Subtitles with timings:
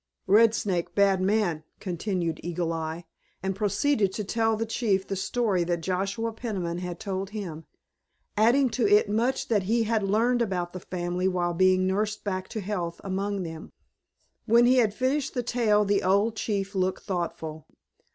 [0.25, 3.05] "Red Snake bad man," continued Eagle Eye,
[3.43, 7.65] and proceeded to tell the chief the story that Joshua Peniman had told him,
[8.35, 12.47] adding to it much that he had learned about the family while being nursed back
[12.47, 13.73] to health among them.
[14.47, 17.67] When he had finished the tale the old chief looked thoughtful.